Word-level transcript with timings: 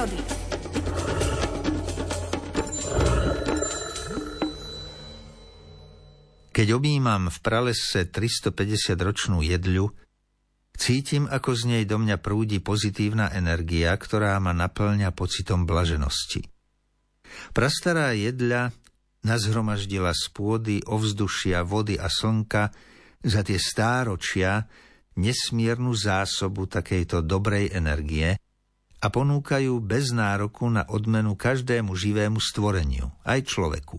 prírody. 0.00 0.18
Keď 6.50 6.68
objímam 6.76 7.32
v 7.32 7.38
pralese 7.40 8.04
350-ročnú 8.04 9.40
jedľu, 9.40 9.92
cítim, 10.76 11.24
ako 11.28 11.56
z 11.56 11.62
nej 11.68 11.84
do 11.88 11.96
mňa 12.00 12.20
prúdi 12.20 12.60
pozitívna 12.60 13.32
energia, 13.32 13.96
ktorá 13.96 14.36
ma 14.40 14.52
naplňa 14.52 15.12
pocitom 15.12 15.64
blaženosti. 15.64 16.44
Prastará 17.54 18.12
jedľa 18.12 18.74
nazhromaždila 19.24 20.12
z 20.16 20.24
pôdy, 20.32 20.76
ovzdušia, 20.84 21.62
vody 21.62 22.00
a 22.00 22.08
slnka 22.08 22.72
za 23.20 23.40
tie 23.44 23.60
stáročia 23.60 24.64
nesmiernu 25.20 25.92
zásobu 25.92 26.64
takejto 26.64 27.20
dobrej 27.20 27.72
energie 27.76 28.40
a 29.00 29.06
ponúkajú 29.08 29.80
bez 29.80 30.12
nároku 30.12 30.68
na 30.68 30.84
odmenu 30.84 31.32
každému 31.32 31.96
živému 31.96 32.36
stvoreniu, 32.36 33.08
aj 33.24 33.48
človeku. 33.48 33.96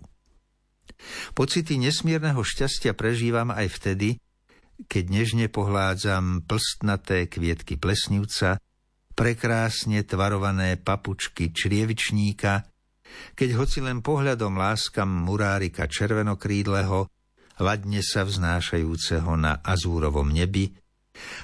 Pocity 1.34 1.82
nesmierneho 1.82 2.46
šťastia 2.46 2.94
prežívam 2.94 3.50
aj 3.50 3.68
vtedy, 3.82 4.09
keď 4.86 5.04
nežne 5.09 5.45
pohládzam 5.50 6.45
plstnaté 6.45 7.26
kvietky 7.26 7.78
plesnivca, 7.78 8.62
prekrásne 9.18 10.06
tvarované 10.06 10.78
papučky 10.78 11.54
črievičníka, 11.54 12.66
keď 13.36 13.50
hoci 13.59 13.84
len 13.84 14.00
pohľadom 14.00 14.56
láskam 14.56 15.09
murárika 15.09 15.86
červenokrídleho, 15.86 17.12
ladne 17.59 18.02
sa 18.02 18.26
vznášajúceho 18.26 19.36
na 19.38 19.59
azúrovom 19.62 20.31
nebi, 20.31 20.73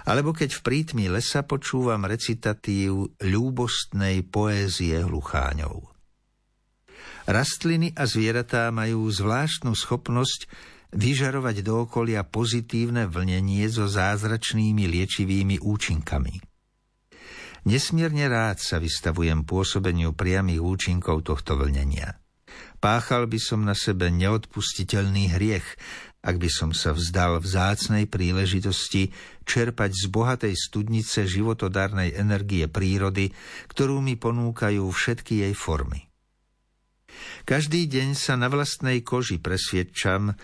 alebo 0.07 0.31
keď 0.31 0.57
v 0.57 0.63
prítmi 0.63 1.05
lesa 1.11 1.43
počúvam 1.43 2.05
recitatív 2.07 3.17
ľúbostnej 3.19 4.25
poézie 4.27 5.03
hlucháňov. 5.03 5.93
Rastliny 7.27 7.91
a 7.91 8.07
zvieratá 8.07 8.71
majú 8.71 9.11
zvláštnu 9.11 9.75
schopnosť 9.75 10.47
vyžarovať 10.95 11.59
do 11.59 11.83
okolia 11.83 12.23
pozitívne 12.23 13.11
vlnenie 13.11 13.67
so 13.67 13.83
zázračnými 13.91 14.87
liečivými 14.87 15.59
účinkami. 15.59 16.39
Nesmierne 17.67 18.31
rád 18.31 18.63
sa 18.63 18.79
vystavujem 18.79 19.43
pôsobeniu 19.43 20.15
priamých 20.15 20.63
účinkov 20.63 21.27
tohto 21.27 21.59
vlnenia. 21.59 22.15
Páchal 22.79 23.27
by 23.27 23.39
som 23.43 23.67
na 23.67 23.75
sebe 23.75 24.07
neodpustiteľný 24.07 25.35
hriech, 25.35 25.67
ak 26.27 26.35
by 26.35 26.49
som 26.51 26.75
sa 26.75 26.91
vzdal 26.91 27.39
vzácnej 27.39 28.11
príležitosti 28.11 29.15
čerpať 29.47 29.95
z 29.95 30.03
bohatej 30.11 30.53
studnice 30.59 31.23
životodárnej 31.23 32.19
energie 32.19 32.67
prírody, 32.67 33.31
ktorú 33.71 34.03
mi 34.03 34.19
ponúkajú 34.19 34.83
všetky 34.83 35.47
jej 35.47 35.55
formy. 35.55 36.03
Každý 37.47 37.87
deň 37.87 38.19
sa 38.19 38.35
na 38.35 38.51
vlastnej 38.51 38.99
koži 39.07 39.39
presviedčam, 39.39 40.35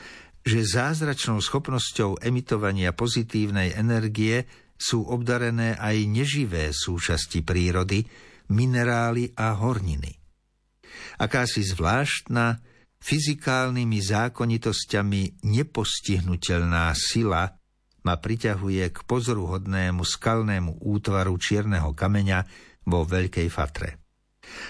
že 0.48 0.64
zázračnou 0.64 1.44
schopnosťou 1.44 2.24
emitovania 2.24 2.96
pozitívnej 2.96 3.76
energie 3.76 4.48
sú 4.80 5.04
obdarené 5.04 5.76
aj 5.76 6.08
neživé 6.08 6.72
súčasti 6.72 7.44
prírody, 7.44 8.08
minerály 8.52 9.36
a 9.36 9.56
horniny. 9.56 10.16
Akási 11.20 11.64
zvláštna, 11.64 12.60
fyzikálnymi 13.04 14.00
zákonitosťami 14.00 15.44
nepostihnutelná 15.44 16.96
sila 16.96 17.52
ma 18.04 18.16
priťahuje 18.16 18.84
k 18.92 18.98
pozoruhodnému 19.04 20.04
skalnému 20.04 20.80
útvaru 20.80 21.36
čierneho 21.36 21.92
kameňa 21.92 22.40
vo 22.88 23.04
Veľkej 23.04 23.48
Fatre. 23.52 24.00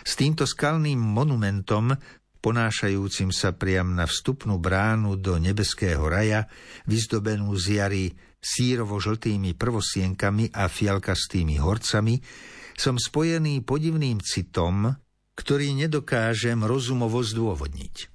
S 0.06 0.14
týmto 0.18 0.46
skalným 0.46 1.02
monumentom 1.02 1.98
ponášajúcim 2.42 3.34
sa 3.34 3.58
priam 3.58 3.98
na 3.98 4.06
vstupnú 4.06 4.62
bránu 4.62 5.18
do 5.18 5.42
nebeského 5.42 6.06
raja, 6.06 6.46
vyzdobenú 6.86 7.58
z 7.58 7.66
jary 7.82 8.06
sírovo-žltými 8.38 9.58
prvosienkami 9.58 10.54
a 10.54 10.70
fialkastými 10.70 11.58
horcami, 11.58 12.22
som 12.78 13.02
spojený 13.02 13.66
podivným 13.66 14.22
citom, 14.22 14.94
ktorý 15.34 15.74
nedokážem 15.74 16.62
rozumovo 16.62 17.22
zdôvodniť. 17.26 18.13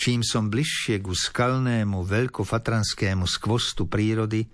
Čím 0.00 0.24
som 0.24 0.48
bližšie 0.48 1.04
ku 1.04 1.12
skalnému 1.12 2.04
veľkofatranskému 2.04 3.24
skvostu 3.28 3.86
prírody, 3.86 4.48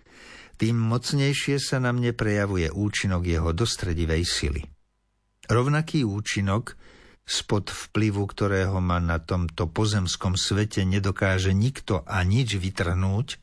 tým 0.56 0.76
mocnejšie 0.76 1.60
sa 1.60 1.76
na 1.78 1.92
mne 1.92 2.16
prejavuje 2.16 2.72
účinok 2.72 3.22
jeho 3.28 3.50
dostredivej 3.52 4.24
sily. 4.24 4.62
Rovnaký 5.46 6.02
účinok 6.02 6.74
spod 7.26 7.68
vplyvu 7.68 8.22
ktorého 8.24 8.78
ma 8.78 9.02
na 9.02 9.18
tomto 9.18 9.68
pozemskom 9.68 10.38
svete 10.38 10.86
nedokáže 10.86 11.50
nikto 11.50 12.06
a 12.06 12.22
nič 12.22 12.56
vytrhnúť, 12.56 13.42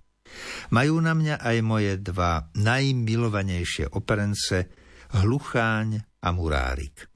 majú 0.74 0.98
na 1.04 1.14
mňa 1.14 1.36
aj 1.44 1.58
moje 1.62 1.94
dva 2.02 2.50
najmilovanejšie 2.58 3.94
operence 3.94 4.72
Hlucháň 5.14 6.02
a 6.26 6.30
Murárik. 6.34 7.12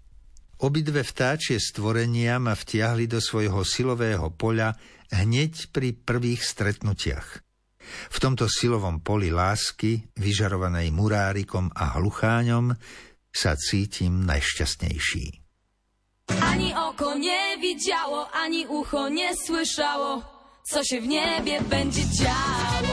Obidve 0.57 1.05
vtáčie 1.05 1.61
stvorenia 1.61 2.41
ma 2.41 2.57
vtiahli 2.57 3.05
do 3.05 3.21
svojho 3.21 3.61
silového 3.61 4.33
poľa 4.33 4.73
hneď 5.13 5.69
pri 5.69 5.93
prvých 5.93 6.41
stretnutiach. 6.41 7.45
V 8.09 8.17
tomto 8.17 8.49
silovom 8.49 8.99
poli 8.99 9.29
lásky, 9.31 10.09
vyžarovanej 10.17 10.91
murárikom 10.91 11.71
a 11.71 12.01
hlucháňom, 12.01 12.73
sa 13.31 13.53
cítim 13.53 14.25
najšťastnejší. 14.25 15.25
Ani 16.41 16.73
oko 16.75 17.15
nie 17.15 17.55
widziało, 17.61 18.27
ani 18.33 18.67
ucho 18.67 19.07
nie 19.07 19.31
słyszało, 19.37 20.25
co 20.65 20.83
się 20.83 21.01
w 21.01 21.07
niebie 21.07 21.61
będzie 21.61 22.01
działo. 22.01 22.86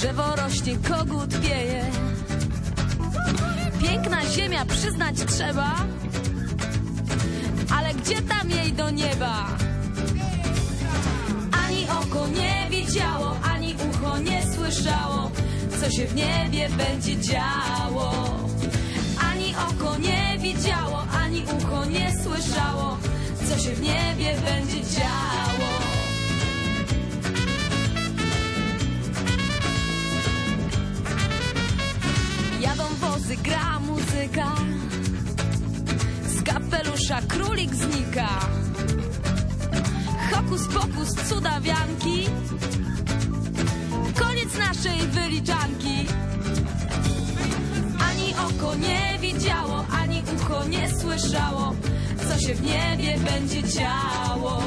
Drzewo 0.00 0.36
rośnie, 0.36 0.76
kogut 0.76 1.34
wieje 1.34 1.84
piękna 3.80 4.24
ziemia, 4.24 4.64
przyznać 4.64 5.16
trzeba, 5.26 5.74
ale 7.76 7.94
gdzie 7.94 8.22
tam 8.22 8.50
jej 8.50 8.72
do 8.72 8.90
nieba? 8.90 9.46
Ani 11.66 11.86
oko 11.88 12.28
nie 12.28 12.66
widziało, 12.70 13.36
ani 13.42 13.74
ucho 13.90 14.18
nie 14.18 14.42
słyszało, 14.54 15.30
co 15.80 15.90
się 15.90 16.06
w 16.06 16.14
niebie 16.14 16.68
będzie 16.68 17.16
działo. 17.20 18.12
Ani 19.32 19.54
oko 19.56 19.98
nie 19.98 20.38
widziało, 20.38 21.02
ani 21.22 21.42
ucho 21.42 21.84
nie 21.84 22.12
słyszało, 22.24 22.98
co 23.48 23.58
się 23.58 23.70
w 23.74 23.80
niebie 23.82 24.34
będzie 24.44 24.80
działo. 24.80 25.69
Wozy, 33.20 33.36
gra 33.36 33.78
muzyka. 33.80 34.48
Z 36.26 36.42
kapelusza 36.42 37.20
królik 37.28 37.74
znika. 37.74 38.28
Hokus 40.32 40.66
pokus, 40.74 41.28
cudawianki. 41.28 42.26
Koniec 44.18 44.58
naszej 44.58 44.98
wyliczanki. 45.06 46.06
Ani 48.08 48.34
oko 48.34 48.74
nie 48.74 49.18
widziało, 49.18 49.84
ani 50.02 50.22
ucho 50.36 50.64
nie 50.64 50.88
słyszało 51.00 51.74
Co 52.28 52.38
się 52.46 52.54
w 52.54 52.62
niebie 52.62 53.18
będzie 53.18 53.62
działo. 53.62 54.62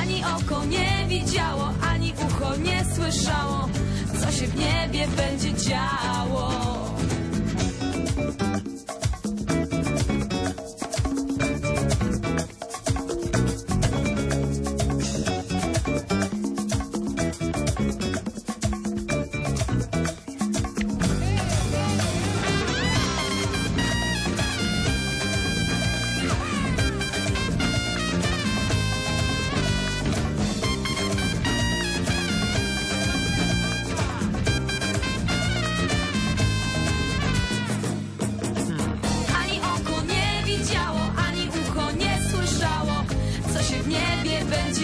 Ani 0.00 0.24
oko 0.24 0.64
nie 0.64 1.06
widziało, 1.08 1.72
ani 1.90 2.14
ucho 2.26 2.56
nie 2.56 2.84
słyszało 2.94 3.68
Co 4.20 4.32
się 4.32 4.46
w 4.46 4.56
niebie 4.56 5.08
będzie 5.16 5.54
działo 5.54 6.91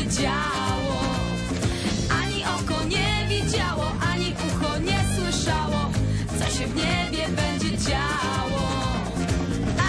działo. 0.09 1.01
Ani 2.21 2.45
oko 2.45 2.85
nie 2.85 3.27
widziało, 3.29 3.87
ani 4.13 4.35
ucho 4.47 4.79
nie 4.79 5.01
słyszało, 5.17 5.91
co 6.39 6.45
się 6.59 6.67
w 6.67 6.75
niebie 6.77 7.29
będzie 7.29 7.79
działo. 7.79 8.69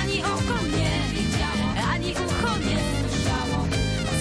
Ani 0.01 0.23
oko 0.23 0.57
nie 0.77 0.93
widziało, 1.15 1.65
ani 1.93 2.11
ucho 2.11 2.57
nie 2.57 2.79
słyszało, 2.91 3.67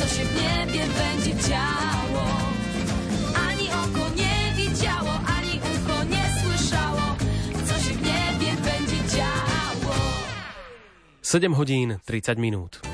co 0.01 0.07
się 0.15 0.25
w 0.25 0.35
niebie 0.35 0.85
będzie 0.99 1.49
działo. 1.49 2.27
Ani 3.49 3.69
oko 3.69 4.15
nie 4.17 4.53
widziało, 4.57 5.13
ani 5.39 5.61
ucho 5.61 6.05
nie 6.05 6.25
słyszało, 6.43 7.17
co 7.67 7.75
się 7.75 7.95
w 7.95 8.03
niebie 8.03 8.53
będzie 8.63 9.17
działo. 9.17 9.95
7 11.23 11.55
hodín 11.55 11.99
30 12.07 12.41
minút. 12.41 12.88